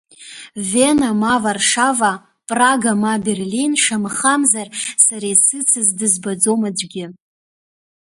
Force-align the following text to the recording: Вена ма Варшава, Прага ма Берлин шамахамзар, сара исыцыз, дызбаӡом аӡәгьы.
Вена 0.71 1.09
ма 1.21 1.35
Варшава, 1.43 2.13
Прага 2.49 2.93
ма 3.03 3.13
Берлин 3.27 3.71
шамахамзар, 3.83 4.67
сара 5.05 5.27
исыцыз, 5.33 5.87
дызбаӡом 5.97 6.61
аӡәгьы. 6.67 7.05